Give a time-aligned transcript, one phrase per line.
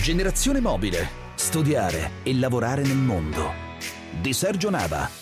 [0.00, 1.08] Generazione mobile.
[1.34, 3.52] Studiare e lavorare nel mondo.
[4.18, 5.19] Di Sergio Nava.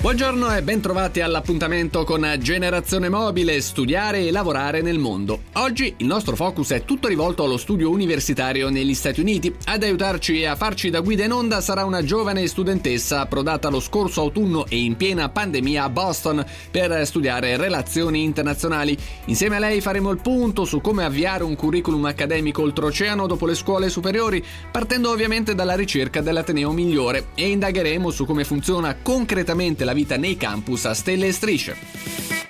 [0.00, 5.40] Buongiorno e ben trovati all'appuntamento con Generazione Mobile, studiare e lavorare nel mondo.
[5.54, 9.52] Oggi il nostro focus è tutto rivolto allo studio universitario negli Stati Uniti.
[9.64, 13.80] Ad aiutarci e a farci da guida in onda sarà una giovane studentessa approdata lo
[13.80, 18.96] scorso autunno e in piena pandemia a Boston per studiare relazioni internazionali.
[19.24, 23.56] Insieme a lei faremo il punto su come avviare un curriculum accademico oltreoceano dopo le
[23.56, 29.94] scuole superiori, partendo ovviamente dalla ricerca dell'Ateneo migliore e indagheremo su come funziona concretamente la
[29.94, 32.47] vita nei campus a stelle e strisce.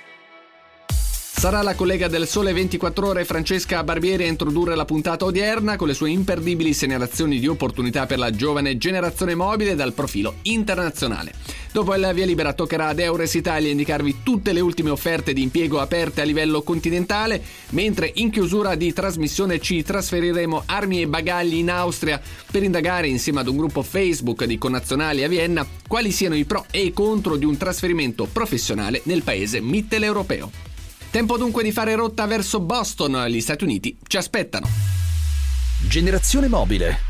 [1.39, 5.87] Sarà la collega del Sole 24 Ore Francesca Barbieri a introdurre la puntata odierna con
[5.87, 11.31] le sue imperdibili segnalazioni di opportunità per la giovane generazione mobile dal profilo internazionale.
[11.71, 15.79] Dopo il via libera toccherà ad Eures Italia indicarvi tutte le ultime offerte di impiego
[15.79, 21.71] aperte a livello continentale, mentre in chiusura di trasmissione ci trasferiremo armi e bagagli in
[21.71, 22.19] Austria
[22.51, 26.65] per indagare insieme ad un gruppo Facebook di connazionali a Vienna quali siano i pro
[26.69, 30.68] e i contro di un trasferimento professionale nel paese mitteleuropeo.
[31.11, 34.67] Tempo dunque di fare rotta verso Boston, gli Stati Uniti ci aspettano.
[35.87, 37.08] Generazione mobile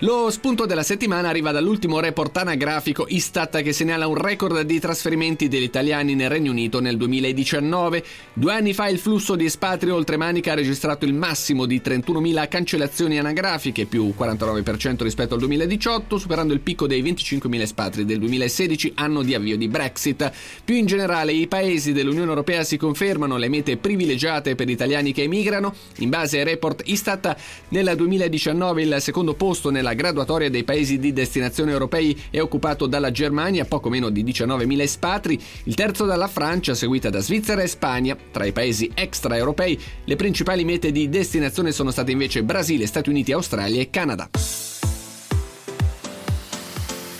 [0.00, 5.48] lo spunto della settimana arriva dall'ultimo report anagrafico Istat che segnala un record di trasferimenti
[5.48, 8.04] degli italiani nel Regno Unito nel 2019.
[8.34, 13.18] Due anni fa il flusso di espatri oltremanica ha registrato il massimo di 31.000 cancellazioni
[13.18, 19.22] anagrafiche, più 49% rispetto al 2018, superando il picco dei 25.000 espatri del 2016, anno
[19.22, 20.30] di avvio di Brexit.
[20.62, 25.12] Più in generale, i paesi dell'Unione Europea si confermano le mete privilegiate per gli italiani
[25.12, 25.74] che emigrano.
[25.98, 27.34] In base ai report Istat,
[27.68, 32.86] nel 2019 il secondo posto nella nella graduatoria dei paesi di destinazione europei è occupato
[32.86, 37.68] dalla Germania, poco meno di 19.000 espatri, il terzo dalla Francia, seguita da Svizzera e
[37.68, 38.16] Spagna.
[38.32, 43.30] Tra i paesi extraeuropei, le principali mete di destinazione sono state invece Brasile, Stati Uniti,
[43.30, 44.28] Australia e Canada.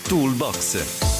[0.08, 1.15] Toolbox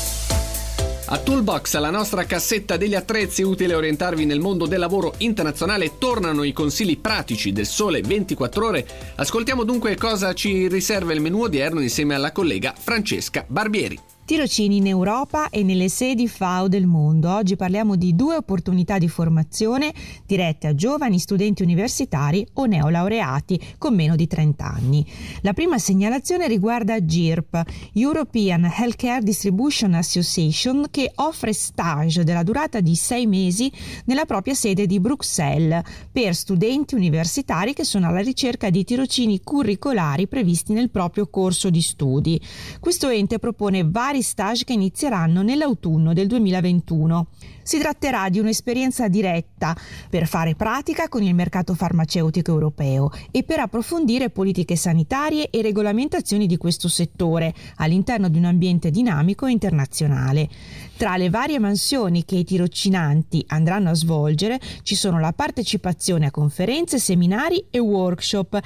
[1.09, 5.99] a Toolbox, la nostra cassetta degli attrezzi utile a orientarvi nel mondo del lavoro internazionale,
[5.99, 8.87] tornano i consigli pratici del sole 24 ore.
[9.17, 14.16] Ascoltiamo dunque cosa ci riserva il menu odierno insieme alla collega Francesca Barbieri.
[14.27, 17.33] Tirocini in Europa e nelle sedi FAO del mondo.
[17.33, 19.95] Oggi parliamo di due opportunità di formazione
[20.27, 25.07] dirette a giovani studenti universitari o neolaureati con meno di 30 anni.
[25.43, 32.97] La prima segnalazione riguarda GIRP, European Healthcare Distribution Association, che offre stage della durata di
[32.97, 33.71] sei mesi
[34.07, 40.27] nella propria sede di Bruxelles per studenti universitari che sono alla ricerca di tirocini curricolari
[40.27, 42.41] previsti nel proprio corso di studi.
[42.81, 47.27] Questo ente propone vari vari stage che inizieranno nell'autunno del 2021.
[47.63, 49.77] Si tratterà di un'esperienza diretta
[50.09, 56.47] per fare pratica con il mercato farmaceutico europeo e per approfondire politiche sanitarie e regolamentazioni
[56.47, 60.49] di questo settore all'interno di un ambiente dinamico e internazionale.
[60.97, 66.31] Tra le varie mansioni che i tirocinanti andranno a svolgere ci sono la partecipazione a
[66.31, 68.61] conferenze, seminari e workshop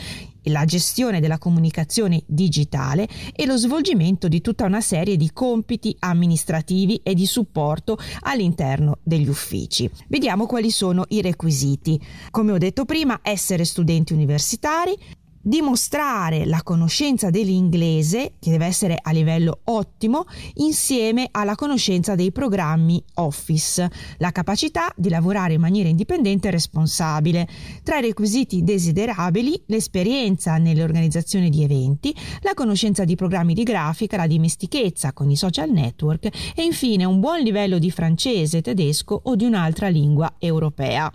[0.45, 7.01] la gestione della comunicazione digitale e lo svolgimento di tutta una serie di compiti amministrativi
[7.03, 9.91] e di supporto all'interno degli uffici.
[10.09, 12.01] Vediamo quali sono i requisiti.
[12.31, 14.97] Come ho detto prima, essere studenti universitari,
[15.43, 23.03] dimostrare la conoscenza dell'inglese, che deve essere a livello ottimo, insieme alla conoscenza dei programmi
[23.15, 27.49] Office, la capacità di lavorare in maniera indipendente e responsabile.
[27.83, 34.17] Tra i requisiti desiderabili, l'esperienza nelle organizzazioni di eventi, la conoscenza di programmi di grafica,
[34.17, 39.37] la dimestichezza con i social network e infine un buon livello di francese, tedesco o
[39.37, 41.11] di un'altra lingua europea.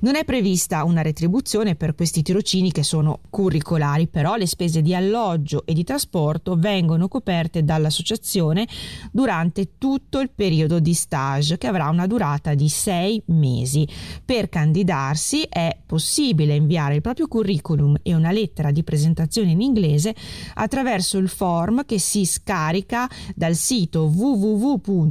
[0.00, 4.82] Non è prevista una retribuzione per questi tirocini che sono curriculari curricolari, però le spese
[4.82, 8.68] di alloggio e di trasporto vengono coperte dall'associazione
[9.10, 13.88] durante tutto il periodo di stage che avrà una durata di sei mesi.
[14.24, 20.14] Per candidarsi è possibile inviare il proprio curriculum e una lettera di presentazione in inglese
[20.54, 25.06] attraverso il form che si scarica dal sito www.girp.eu.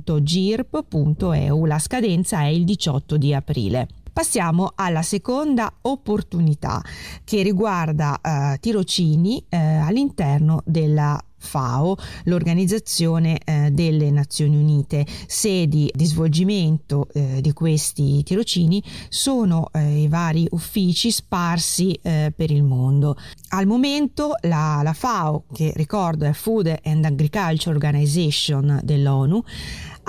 [1.66, 4.01] La scadenza è il 18 di aprile.
[4.14, 6.84] Passiamo alla seconda opportunità
[7.24, 15.06] che riguarda eh, tirocini eh, all'interno della FAO, l'Organizzazione eh, delle Nazioni Unite.
[15.28, 22.52] Sedi di svolgimento eh, di questi tirocini sono eh, i vari uffici sparsi eh, per
[22.52, 23.16] il mondo.
[23.50, 29.44] Al momento la, la FAO, che ricordo è Food and Agriculture Organization dell'ONU,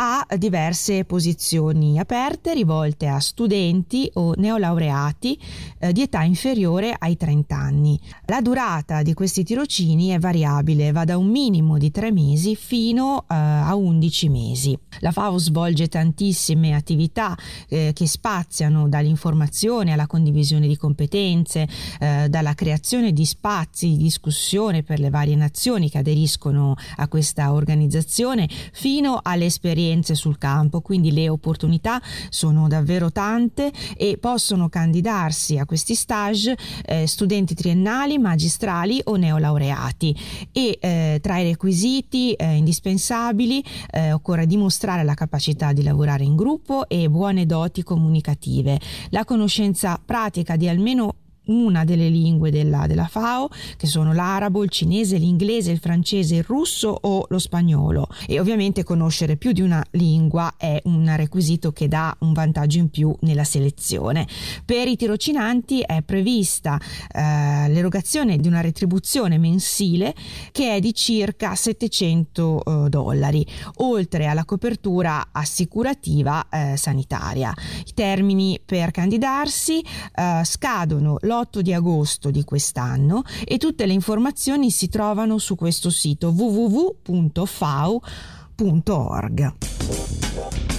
[0.05, 5.39] ha diverse posizioni aperte rivolte a studenti o neolaureati
[5.79, 8.01] eh, di età inferiore ai 30 anni.
[8.27, 13.21] La durata di questi tirocini è variabile, va da un minimo di 3 mesi fino
[13.29, 14.77] eh, a 11 mesi.
[14.99, 17.39] La FAO svolge tantissime attività
[17.69, 21.69] eh, che spaziano dall'informazione alla condivisione di competenze,
[22.01, 27.53] eh, dalla creazione di spazi di discussione per le varie nazioni che aderiscono a questa
[27.53, 29.49] organizzazione fino alle
[29.93, 32.01] esperienze sul campo, quindi le opportunità
[32.31, 40.17] sono davvero tante e possono candidarsi a questi stage eh, studenti triennali, magistrali o neolaureati.
[40.51, 46.37] E eh, tra i requisiti eh, indispensabili eh, occorre dimostrare la capacità di lavorare in
[46.37, 48.81] gruppo e buone doti comunicative,
[49.11, 51.17] la conoscenza pratica di almeno
[51.47, 56.45] una delle lingue della, della, FAO, che sono l'arabo, il cinese, l'inglese, il francese, il
[56.45, 58.07] russo o lo spagnolo.
[58.27, 62.91] E ovviamente conoscere più di una lingua è un requisito che dà un vantaggio in
[62.91, 64.27] più nella selezione.
[64.65, 66.79] Per i tirocinanti è prevista
[67.13, 70.15] eh, l'erogazione di una retribuzione mensile
[70.53, 73.45] che è di circa 700 eh, dollari,
[73.77, 77.53] oltre alla copertura assicurativa eh, sanitaria.
[77.87, 81.32] I termini per candidarsi eh, scadono l'8
[81.63, 87.15] di agosto di quest'anno e tutte le informazioni si trovano su questo sito www.fau.org.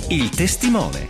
[0.10, 1.08] Il testimone.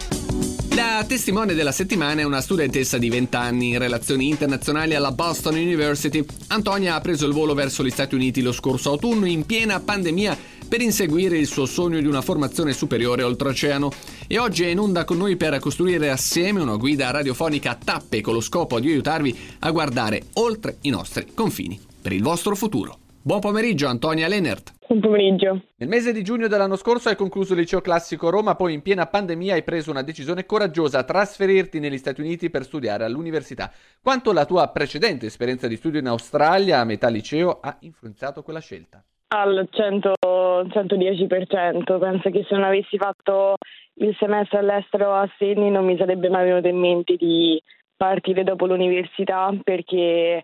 [0.75, 5.55] La testimone della settimana è una studentessa di 20 anni in relazioni internazionali alla Boston
[5.55, 6.25] University.
[6.47, 10.37] Antonia ha preso il volo verso gli Stati Uniti lo scorso autunno in piena pandemia
[10.73, 13.91] per inseguire il suo sogno di una formazione superiore oltreoceano
[14.27, 18.21] e oggi è in onda con noi per costruire assieme una guida radiofonica a tappe
[18.21, 22.97] con lo scopo di aiutarvi a guardare oltre i nostri confini per il vostro futuro.
[23.21, 24.73] Buon pomeriggio Antonia Lenert.
[24.87, 25.61] Buon pomeriggio.
[25.75, 29.05] Nel mese di giugno dell'anno scorso hai concluso il liceo classico Roma, poi in piena
[29.05, 33.71] pandemia hai preso una decisione coraggiosa a trasferirti negli Stati Uniti per studiare all'università.
[34.01, 38.59] Quanto la tua precedente esperienza di studio in Australia a metà liceo ha influenzato quella
[38.59, 39.05] scelta?
[39.35, 43.55] Al 100, 110%, penso che se non avessi fatto
[43.95, 47.59] il semestre all'estero a Sydney non mi sarebbe mai venuto in mente di
[47.97, 50.43] partire dopo l'università perché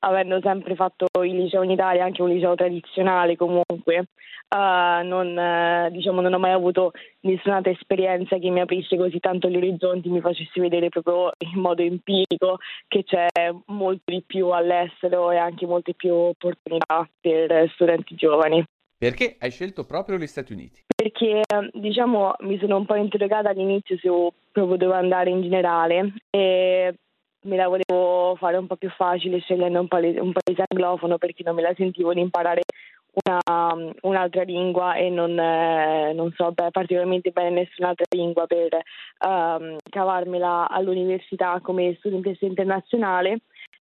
[0.00, 4.06] avendo sempre fatto il liceo in Italia, anche un liceo tradizionale comunque,
[4.48, 9.48] uh, non, uh, diciamo, non, ho mai avuto nessuna esperienza che mi aprisse così tanto
[9.48, 13.26] gli orizzonti, mi facesse vedere proprio in modo empirico che c'è
[13.66, 18.64] molto di più all'estero e anche molte più opportunità per studenti giovani.
[18.98, 20.82] Perché hai scelto proprio gli Stati Uniti?
[20.94, 21.42] Perché
[21.72, 26.94] diciamo mi sono un po' interrogata all'inizio su proprio dove andare in generale e
[27.48, 31.42] me la volevo fare un po' più facile scegliendo un, paese, un paese anglofono perché
[31.42, 32.62] non me la sentivo di imparare
[33.24, 38.78] una, un'altra lingua e non, eh, non so beh, particolarmente bene nessun'altra lingua per
[39.26, 43.40] um, cavarmela all'università come studentessa internazionale.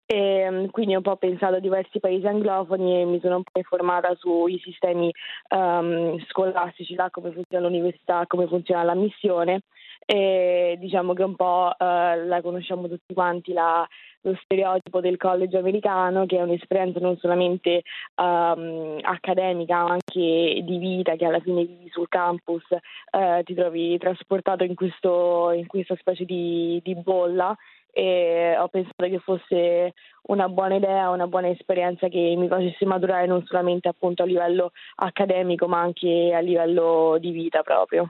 [0.09, 3.43] E, um, quindi ho un po' pensato a diversi paesi anglofoni e mi sono un
[3.43, 5.11] po' informata sui sistemi
[5.49, 9.63] um, scolastici, là, come funziona l'università, come funziona la missione
[10.09, 13.85] e diciamo che un po' eh, la conosciamo tutti quanti la,
[14.21, 17.83] lo stereotipo del college americano che è un'esperienza non solamente
[18.15, 23.97] um, accademica ma anche di vita che alla fine vivi sul campus eh, ti trovi
[23.97, 27.53] trasportato in, questo, in questa specie di, di bolla
[27.91, 29.93] e ho pensato che fosse
[30.27, 34.71] una buona idea, una buona esperienza che mi facesse maturare non solamente appunto a livello
[34.95, 38.09] accademico ma anche a livello di vita proprio.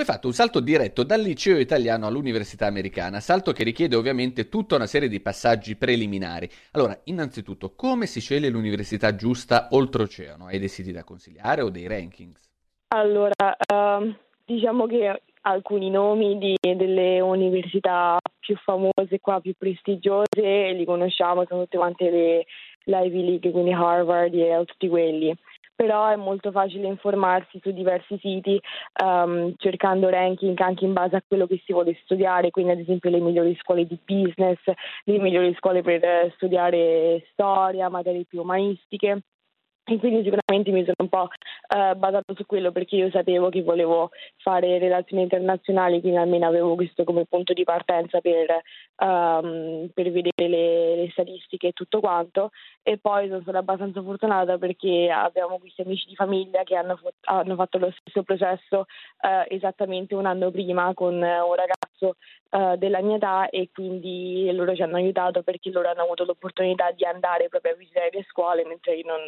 [0.00, 4.76] Hai fatto un salto diretto dal liceo italiano all'università americana, salto che richiede ovviamente tutta
[4.76, 6.48] una serie di passaggi preliminari.
[6.72, 10.46] Allora, innanzitutto, come si sceglie l'università giusta oltreoceano?
[10.46, 12.40] Hai dei siti da consigliare o dei rankings?
[12.94, 14.14] Allora, uh,
[14.46, 21.64] diciamo che alcuni nomi di, delle università più famose qua, più prestigiose, li conosciamo, sono
[21.64, 22.46] tutte quante le,
[22.84, 25.36] l'Ivy League, quindi Harvard e tutti quelli
[25.80, 28.60] però è molto facile informarsi su diversi siti
[29.02, 33.08] um, cercando ranking anche in base a quello che si vuole studiare, quindi ad esempio
[33.08, 34.58] le migliori scuole di business,
[35.04, 39.22] le migliori scuole per studiare storia, materie più umanistiche.
[39.90, 41.28] E quindi sicuramente mi sono un po'
[41.74, 46.76] uh, basato su quello perché io sapevo che volevo fare relazioni internazionali, quindi almeno avevo
[46.76, 48.62] questo come punto di partenza per,
[48.98, 52.50] um, per vedere le, le, statistiche e tutto quanto.
[52.84, 57.54] E poi sono stata abbastanza fortunata perché abbiamo questi amici di famiglia che hanno, hanno
[57.56, 58.78] fatto lo stesso processo
[59.22, 62.14] uh, esattamente un anno prima con un ragazzo
[62.50, 66.90] uh, della mia età e quindi loro ci hanno aiutato perché loro hanno avuto l'opportunità
[66.92, 69.24] di andare proprio a visitare le scuole mentre io non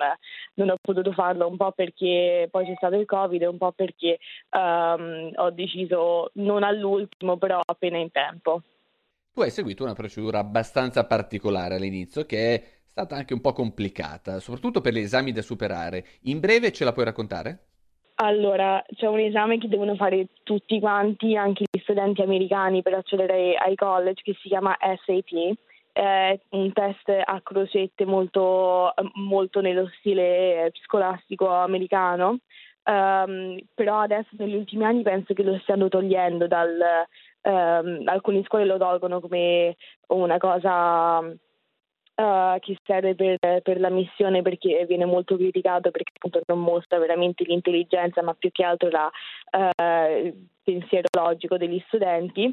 [0.55, 3.73] non ho potuto farlo un po' perché poi c'è stato il Covid e un po'
[3.73, 4.19] perché
[4.51, 8.63] um, ho deciso non all'ultimo, però appena in tempo.
[9.33, 14.41] Tu hai seguito una procedura abbastanza particolare all'inizio che è stata anche un po' complicata,
[14.41, 16.05] soprattutto per gli esami da superare.
[16.23, 17.69] In breve ce la puoi raccontare?
[18.17, 23.55] Allora, c'è un esame che devono fare tutti quanti, anche gli studenti americani per accedere
[23.55, 25.57] ai college, che si chiama SAT.
[25.93, 32.39] È un test a crocette molto, molto nello stile scolastico americano.
[32.85, 36.81] Um, però adesso negli ultimi anni penso che lo stiano togliendo dal,
[37.43, 39.77] um, alcune scuole lo tolgono come
[40.09, 41.23] una cosa
[42.15, 46.99] uh, che serve per, per, la missione perché viene molto criticato perché appunto non mostra
[46.99, 49.11] veramente l'intelligenza ma più che altro la,
[49.51, 52.45] uh, il pensiero logico degli studenti.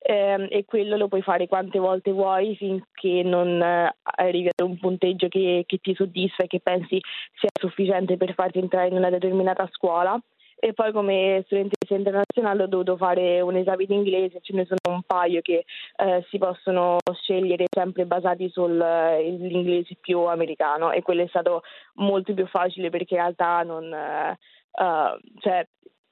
[0.00, 4.78] Um, e quello lo puoi fare quante volte vuoi finché non uh, arrivi ad un
[4.78, 7.00] punteggio che, che ti soddisfa e che pensi
[7.34, 10.18] sia sufficiente per farti entrare in una determinata scuola
[10.60, 14.96] e poi come studentessa internazionale ho dovuto fare un esame di inglese, ce ne sono
[14.96, 15.64] un paio che
[15.96, 21.62] eh, si possono scegliere sempre basati sull'inglese più americano e quello è stato
[21.94, 24.36] molto più facile perché in realtà non...
[24.70, 25.66] Uh, cioè,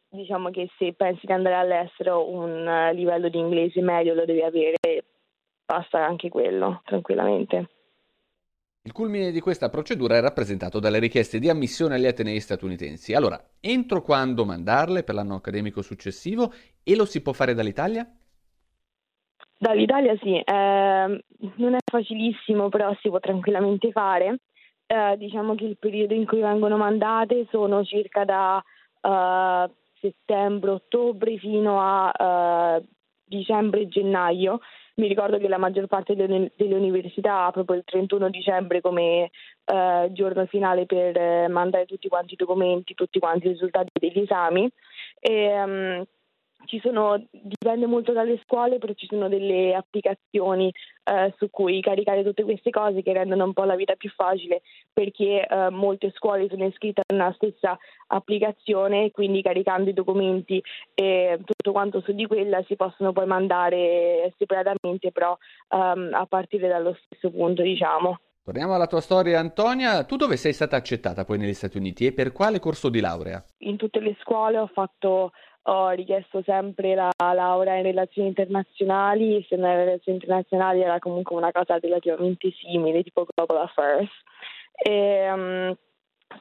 [0.08, 4.42] diciamo che se pensi di andare all'estero un uh, livello di inglese medio lo devi
[4.42, 5.04] avere,
[5.64, 7.75] basta anche quello, tranquillamente.
[8.86, 13.14] Il culmine di questa procedura è rappresentato dalle richieste di ammissione agli atenei statunitensi.
[13.14, 16.52] Allora, entro quando mandarle per l'anno accademico successivo
[16.84, 18.08] e lo si può fare dall'Italia?
[19.58, 21.24] Dall'Italia sì, eh,
[21.56, 24.38] non è facilissimo, però si può tranquillamente fare.
[24.86, 28.62] Eh, diciamo che il periodo in cui vengono mandate sono circa da
[29.00, 32.86] uh, settembre-ottobre fino a uh,
[33.24, 34.60] dicembre-gennaio
[34.96, 39.30] mi ricordo che la maggior parte delle, delle università ha proprio il 31 dicembre come
[39.64, 44.20] eh, giorno finale per eh, mandare tutti quanti i documenti, tutti quanti i risultati degli
[44.20, 44.70] esami.
[45.20, 46.04] E, um,
[46.66, 50.72] ci sono, dipende molto dalle scuole, però ci sono delle applicazioni
[51.04, 54.62] eh, su cui caricare tutte queste cose che rendono un po' la vita più facile
[54.92, 60.62] perché eh, molte scuole sono iscritte nella stessa applicazione e quindi caricando i documenti
[60.94, 65.36] e tutto quanto su di quella si possono poi mandare separatamente però
[65.70, 68.18] um, a partire dallo stesso punto diciamo.
[68.46, 72.12] Torniamo alla tua storia Antonia, tu dove sei stata accettata poi negli Stati Uniti e
[72.12, 73.44] per quale corso di laurea?
[73.64, 75.32] In tutte le scuole ho fatto
[75.68, 81.34] ho richiesto sempre la laurea in relazioni internazionali, se non era relazioni internazionali era comunque
[81.36, 84.10] una cosa relativamente simile, tipo Global Affairs.
[84.76, 85.76] E, um,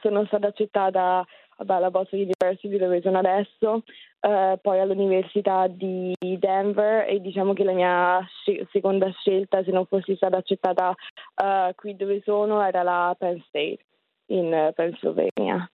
[0.00, 1.24] sono stata accettata
[1.56, 3.82] alla Boston University dove sono adesso,
[4.20, 9.86] uh, poi all'Università di Denver e diciamo che la mia sc- seconda scelta se non
[9.86, 13.78] fossi stata accettata uh, qui dove sono era la Penn State
[14.26, 15.68] in Pennsylvania.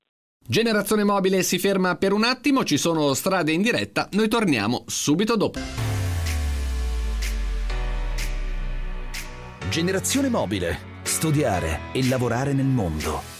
[0.45, 5.37] Generazione mobile si ferma per un attimo, ci sono strade in diretta, noi torniamo subito
[5.37, 5.61] dopo.
[9.71, 10.91] Generazione mobile.
[11.03, 13.33] Studiare e lavorare nel mondo.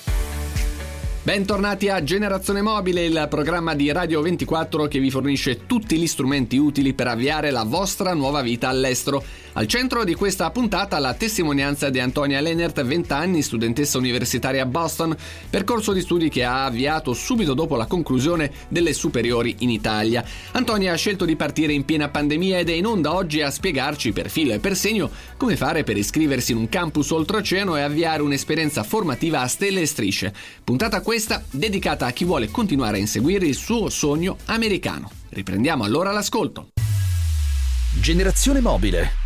[1.25, 6.57] Bentornati a Generazione Mobile, il programma di Radio 24 che vi fornisce tutti gli strumenti
[6.57, 9.23] utili per avviare la vostra nuova vita all'estero.
[9.55, 14.67] Al centro di questa puntata la testimonianza di Antonia Lennert, 20 anni, studentessa universitaria a
[14.67, 15.15] Boston,
[15.51, 20.25] percorso di studi che ha avviato subito dopo la conclusione delle superiori in Italia.
[20.53, 24.13] Antonia ha scelto di partire in piena pandemia ed è in onda oggi a spiegarci
[24.13, 28.23] per filo e per segno come fare per iscriversi in un campus oltreoceano e avviare
[28.23, 30.33] un'esperienza formativa a stelle e strisce.
[30.65, 35.11] Puntata questa dedicata a chi vuole continuare a inseguire il suo sogno americano.
[35.29, 36.69] Riprendiamo allora l'ascolto.
[38.01, 39.22] Generazione mobile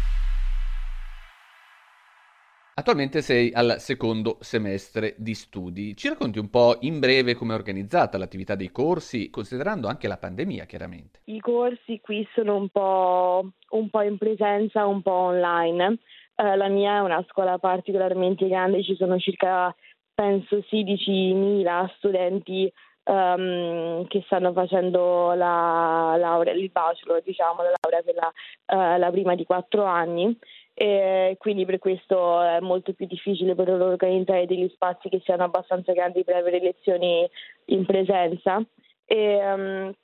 [2.87, 5.97] Attualmente sei al secondo semestre di studi.
[5.97, 10.17] Ci racconti un po' in breve come è organizzata l'attività dei corsi, considerando anche la
[10.17, 11.19] pandemia, chiaramente.
[11.25, 15.99] I corsi qui sono un po', un po in presenza, un po' online.
[16.37, 19.75] Uh, la mia è una scuola particolarmente grande, ci sono circa,
[20.15, 28.33] penso, 16.000 studenti um, che stanno facendo la laurea, il bachelor, diciamo, la laurea quella,
[28.67, 30.39] uh, la prima di quattro anni
[30.79, 35.45] e quindi per questo è molto più difficile per loro organizzare degli spazi che siano
[35.45, 37.27] abbastanza grandi per avere lezioni
[37.67, 38.63] in presenza.
[39.07, 39.95] E, um,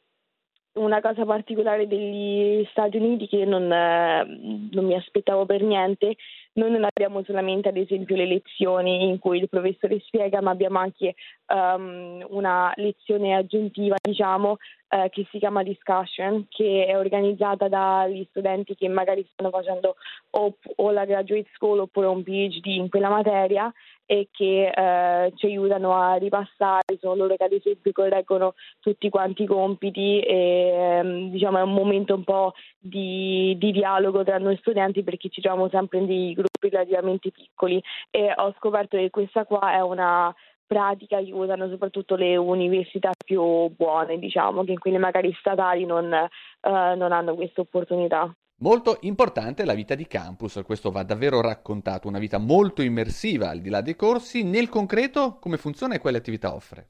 [0.74, 4.24] una cosa particolare degli Stati Uniti che non, eh,
[4.70, 6.16] non mi aspettavo per niente
[6.54, 10.78] noi non abbiamo solamente ad esempio le lezioni in cui il professore spiega, ma abbiamo
[10.78, 11.14] anche
[11.46, 14.56] um, una lezione aggiuntiva, diciamo,
[14.88, 19.96] eh, che si chiama Discussion, che è organizzata dagli studenti che magari stanno facendo
[20.30, 23.72] o, o la graduate school oppure un PhD in quella materia
[24.12, 29.44] e che eh, ci aiutano a ripassare, sono loro che ad esempio correggono tutti quanti
[29.44, 34.58] i compiti e ehm, diciamo è un momento un po' di, di, dialogo tra noi
[34.58, 39.46] studenti perché ci troviamo sempre in dei gruppi relativamente piccoli e ho scoperto che questa
[39.46, 40.34] qua è una
[40.66, 46.28] pratica che usano soprattutto le università più buone, diciamo, che quelle magari statali non, eh,
[46.60, 48.30] non hanno questa opportunità.
[48.62, 53.58] Molto importante la vita di campus, questo va davvero raccontato, una vita molto immersiva al
[53.58, 54.44] di là dei corsi.
[54.44, 56.86] Nel concreto come funziona e quale attività offre?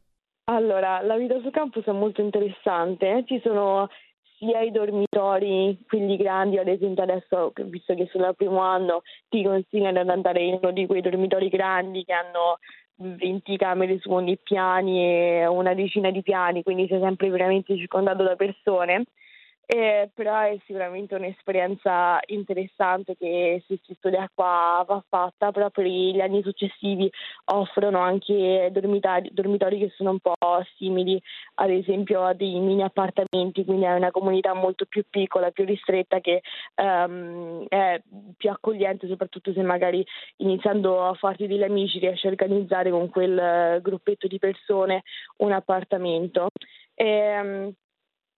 [0.51, 3.89] Allora, la vita su campus è molto interessante, ci sono
[4.37, 9.01] sia i dormitori, quelli grandi, ad esempio adesso, visto che sono al primo anno,
[9.31, 12.59] ti consigliano ad andare in uno di quei dormitori grandi che hanno
[12.97, 18.25] 20 camere su ogni piani e una decina di piani, quindi sei sempre veramente circondato
[18.25, 19.05] da persone
[19.65, 25.87] eh, però è sicuramente un'esperienza interessante che se si studia qua va fatta, però per
[25.87, 27.11] gli anni successivi
[27.47, 30.35] offrono anche dormitori, dormitori che sono un po'
[30.77, 31.21] simili
[31.55, 36.21] ad esempio a dei mini appartamenti, quindi è una comunità molto più piccola, più ristretta
[36.21, 36.43] che
[36.77, 38.01] um, è
[38.37, 40.05] più accogliente soprattutto se magari
[40.39, 45.03] iniziando a farti degli amici riesci a organizzare con quel gruppetto di persone
[45.39, 46.49] un appartamento.
[46.95, 47.75] E, um,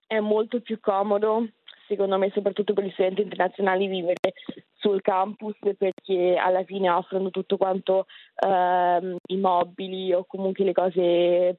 [0.07, 1.49] è molto più comodo,
[1.87, 4.35] secondo me, soprattutto per gli studenti internazionali, vivere
[4.75, 8.07] sul campus perché alla fine offrono tutto quanto
[8.47, 11.59] ehm, i mobili o comunque le cose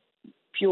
[0.50, 0.72] più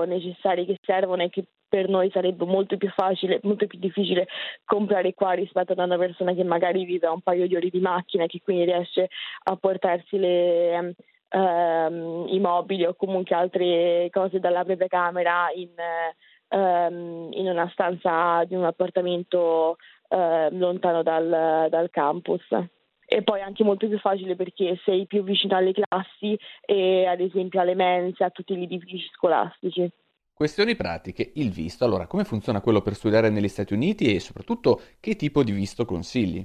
[0.00, 4.26] necessarie che servono e che per noi sarebbe molto più facile, molto più difficile
[4.64, 7.80] comprare qua rispetto ad una persona che magari vive a un paio di ore di
[7.80, 9.08] macchina e che quindi riesce
[9.44, 10.94] a portarsi le,
[11.28, 15.70] ehm, i mobili o comunque altre cose dalla propria camera in,
[16.50, 19.76] ehm, in una stanza di un appartamento
[20.08, 22.46] eh, lontano dal, dal campus
[23.12, 27.60] e poi anche molto più facile perché sei più vicino alle classi e ad esempio
[27.60, 29.90] alle mense, a tutti gli edifici scolastici.
[30.32, 34.80] Questioni pratiche, il visto, allora come funziona quello per studiare negli Stati Uniti e soprattutto
[35.00, 36.42] che tipo di visto consigli?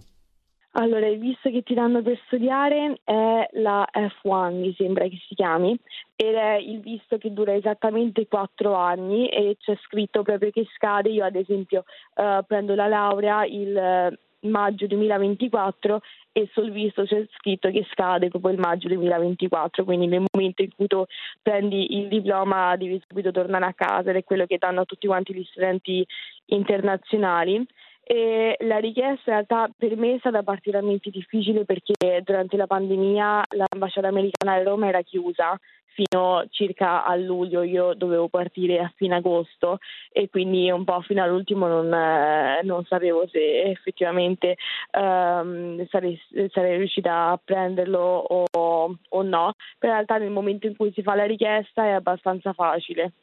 [0.78, 5.34] Allora, il visto che ti danno per studiare è la F1, mi sembra che si
[5.34, 5.78] chiami,
[6.18, 11.10] ed è il visto che dura esattamente quattro anni e c'è scritto proprio che scade.
[11.10, 16.02] Io, ad esempio, uh, prendo la laurea il maggio 2024
[16.34, 20.76] e sul visto c'è scritto che scade proprio il maggio 2024, quindi nel momento in
[20.76, 21.06] cui tu
[21.42, 25.08] prendi il diploma devi subito tornare a casa ed è quello che danno a tutti
[25.08, 26.06] quanti gli studenti
[26.48, 27.66] internazionali.
[28.08, 33.44] E la richiesta in realtà per me è stata particolarmente difficile perché durante la pandemia
[33.50, 35.60] l'ambasciata americana a Roma era chiusa
[35.96, 39.80] fino circa a luglio, io dovevo partire a fine agosto
[40.12, 44.58] e quindi un po' fino all'ultimo non, eh, non sapevo se effettivamente
[44.92, 46.20] um, sarei,
[46.52, 51.02] sarei, riuscita a prenderlo o, o no, però in realtà nel momento in cui si
[51.02, 53.14] fa la richiesta è abbastanza facile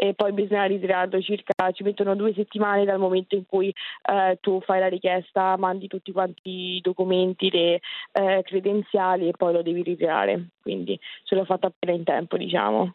[0.00, 4.60] e poi bisogna ritirarlo circa, ci mettono due settimane dal momento in cui eh, tu
[4.60, 7.80] fai la richiesta, mandi tutti quanti i documenti, le
[8.12, 12.94] eh, credenziali e poi lo devi ritirare, quindi ce l'ho fatta appena in tempo diciamo.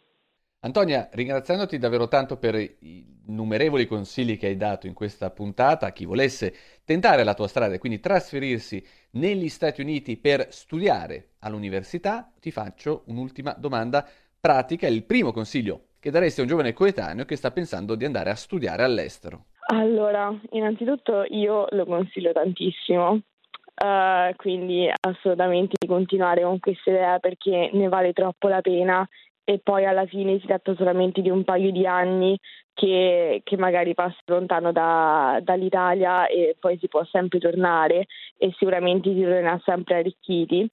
[0.62, 5.92] Antonia, ringraziandoti davvero tanto per i innumerevoli consigli che hai dato in questa puntata, a
[5.92, 12.32] chi volesse tentare la tua strada e quindi trasferirsi negli Stati Uniti per studiare all'università,
[12.40, 14.08] ti faccio un'ultima domanda
[14.40, 14.88] pratica.
[14.88, 18.36] Il primo consiglio che daresti a un giovane coetaneo che sta pensando di andare a
[18.36, 19.46] studiare all'estero?
[19.68, 27.70] Allora, innanzitutto io lo consiglio tantissimo, uh, quindi assolutamente di continuare con questa idea perché
[27.72, 29.08] ne vale troppo la pena
[29.46, 32.38] e poi alla fine si tratta solamente di un paio di anni
[32.74, 39.10] che, che magari passa lontano da, dall'Italia e poi si può sempre tornare e sicuramente
[39.14, 40.68] si tornerà sempre arricchiti.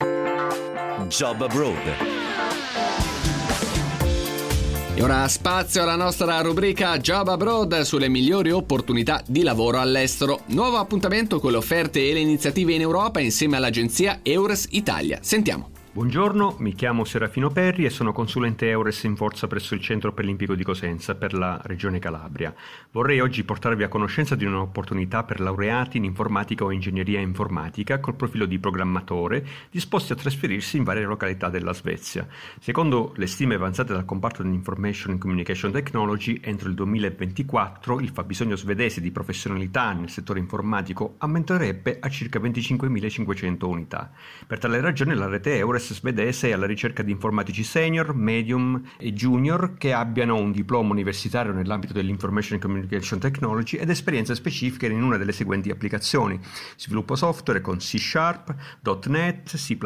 [1.06, 2.29] Job Abroad
[5.00, 10.42] e ora spazio alla nostra rubrica Job Abroad sulle migliori opportunità di lavoro all'estero.
[10.48, 15.18] Nuovo appuntamento con le offerte e le iniziative in Europa insieme all'agenzia Eures Italia.
[15.22, 15.79] Sentiamo.
[15.92, 20.54] Buongiorno, mi chiamo Serafino Perri e sono consulente Eures in forza presso il Centro Olimpico
[20.54, 22.54] di Cosenza per la Regione Calabria.
[22.92, 28.14] Vorrei oggi portarvi a conoscenza di un'opportunità per laureati in informatica o ingegneria informatica col
[28.14, 32.24] profilo di programmatore disposti a trasferirsi in varie località della Svezia.
[32.60, 38.54] Secondo le stime avanzate dal comparto dell'Information and Communication Technology, entro il 2024 il fabbisogno
[38.54, 44.12] svedese di professionalità nel settore informatico aumenterebbe a circa 25.500 unità.
[44.46, 48.82] Per tale ragione la rete Eures Progress svedese è alla ricerca di informatici senior, medium
[48.98, 55.02] e junior che abbiano un diploma universitario nell'ambito dell'Information Communication Technology ed esperienze specifiche in
[55.02, 56.38] una delle seguenti applicazioni:
[56.76, 58.54] sviluppo software con C Sharp,
[59.06, 59.78] .NET, C++,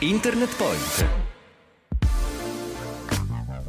[0.02, 1.31] Internet Point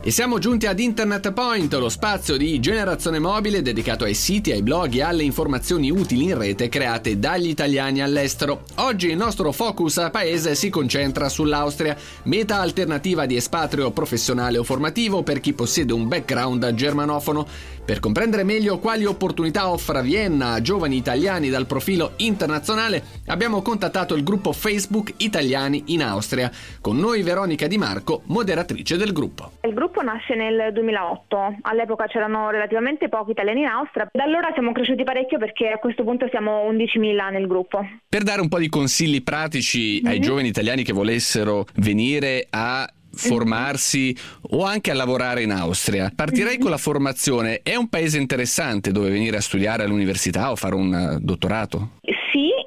[0.05, 4.63] e siamo giunti ad Internet Point, lo spazio di generazione mobile dedicato ai siti, ai
[4.63, 8.65] blog e alle informazioni utili in rete create dagli italiani all'estero.
[8.77, 15.23] Oggi il nostro focus paese si concentra sull'Austria, meta alternativa di espatrio professionale o formativo
[15.23, 17.47] per chi possiede un background germanofono.
[17.85, 24.15] Per comprendere meglio quali opportunità offra Vienna a giovani italiani dal profilo internazionale, abbiamo contattato
[24.15, 26.49] il gruppo Facebook Italiani in Austria.
[26.81, 29.51] Con noi Veronica Di Marco, moderatrice del gruppo.
[29.63, 34.71] Il gruppo nasce nel 2008, all'epoca c'erano relativamente pochi italiani in Austria, da allora siamo
[34.71, 37.85] cresciuti parecchio perché a questo punto siamo 11.000 nel gruppo.
[38.09, 40.23] Per dare un po' di consigli pratici ai mm-hmm.
[40.23, 44.17] giovani italiani che volessero venire a formarsi
[44.51, 46.13] o anche a lavorare in Austria.
[46.15, 47.61] Partirei con la formazione.
[47.63, 51.99] È un paese interessante dove venire a studiare all'università o fare un dottorato?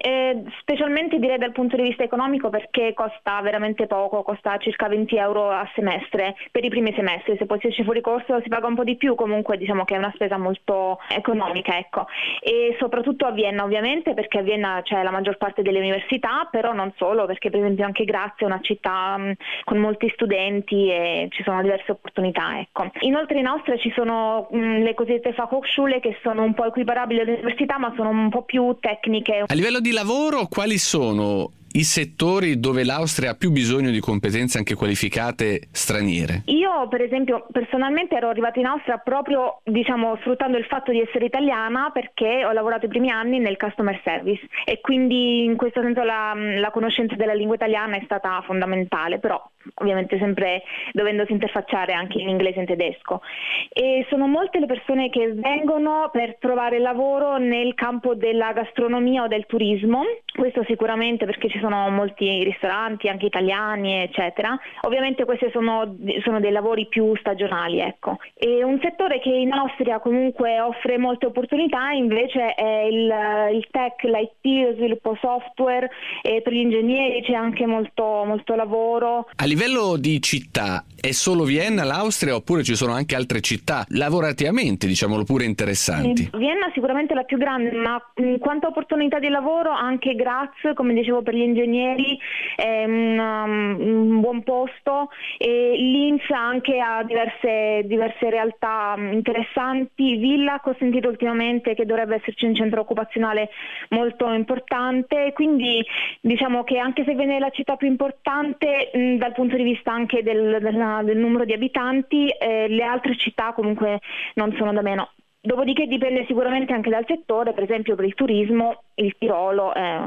[0.05, 5.15] Eh, specialmente direi dal punto di vista economico perché costa veramente poco, costa circa 20
[5.15, 8.67] euro a semestre per i primi semestri, se poi si esce fuori corso si paga
[8.67, 12.05] un po' di più, comunque diciamo che è una spesa molto economica ecco.
[12.39, 16.71] e soprattutto a Vienna ovviamente perché a Vienna c'è la maggior parte delle università, però
[16.71, 21.29] non solo perché per esempio anche Grazia è una città mh, con molti studenti e
[21.31, 22.59] ci sono diverse opportunità.
[22.59, 22.91] Ecco.
[22.99, 27.33] Inoltre in Austria ci sono mh, le cosiddette Fachhochschule che sono un po' equiparabili alle
[27.33, 29.45] università ma sono un po' più tecniche.
[29.47, 34.57] A livello di lavoro, quali sono i settori dove l'Austria ha più bisogno di competenze
[34.57, 36.43] anche qualificate straniere?
[36.45, 41.25] Io, per esempio, personalmente ero arrivata in Austria proprio, diciamo, sfruttando il fatto di essere
[41.25, 46.03] italiana perché ho lavorato i primi anni nel customer service e quindi in questo senso
[46.03, 49.41] la, la conoscenza della lingua italiana è stata fondamentale, però
[49.75, 53.21] ovviamente sempre dovendosi interfacciare anche in inglese e in tedesco.
[53.69, 59.27] E sono molte le persone che vengono per trovare lavoro nel campo della gastronomia o
[59.27, 64.57] del turismo, questo sicuramente perché ci sono molti ristoranti, anche italiani, eccetera.
[64.81, 68.17] Ovviamente questi sono, sono dei lavori più stagionali, ecco.
[68.33, 73.13] E un settore che in Austria comunque offre molte opportunità invece è il,
[73.53, 75.89] il tech, l'IT, lo sviluppo software
[76.21, 79.27] per gli ingegneri c'è anche molto, molto lavoro.
[79.35, 84.85] A livello di città, è solo Vienna l'Austria oppure ci sono anche altre città lavorativamente,
[84.85, 86.29] diciamolo pure, interessanti?
[86.33, 90.93] Vienna sicuramente la più grande, ma in quanto a opportunità di lavoro anche Graz, come
[90.93, 92.19] dicevo per gli ingegneri,
[92.57, 100.17] è un, um, un buon posto e Linz anche ha diverse, diverse realtà um, interessanti.
[100.17, 103.51] Villach ho sentito ultimamente che dovrebbe esserci un centro occupazionale
[103.89, 105.81] molto importante, quindi
[106.19, 109.91] diciamo che anche se viene la città più importante mh, dal punto punto di vista
[109.91, 113.99] anche del, del, del numero di abitanti, eh, le altre città comunque
[114.35, 115.11] non sono da meno.
[115.39, 120.03] Dopodiché dipende sicuramente anche dal settore, per esempio per il turismo il Tirolo è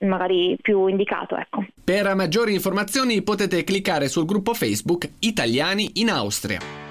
[0.00, 1.36] magari più indicato.
[1.36, 1.64] Ecco.
[1.84, 6.89] Per maggiori informazioni potete cliccare sul gruppo Facebook Italiani in Austria.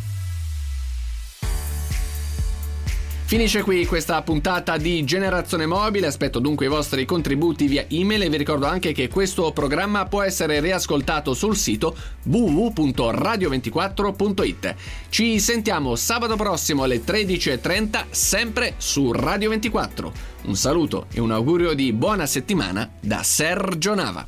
[3.30, 8.28] Finisce qui questa puntata di Generazione Mobile, aspetto dunque i vostri contributi via email e
[8.28, 14.74] vi ricordo anche che questo programma può essere riascoltato sul sito www.radio24.it.
[15.10, 20.12] Ci sentiamo sabato prossimo alle 13.30 sempre su Radio 24.
[20.46, 24.24] Un saluto e un augurio di buona settimana da Sergio Nava.